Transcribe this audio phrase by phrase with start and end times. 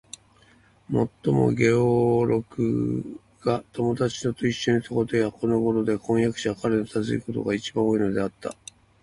[0.89, 8.55] もっとも、ゲオルクが友人たちといっしょにいることや、このごろでは婚約者が彼を訪ねることが、いちばん多いのではあった。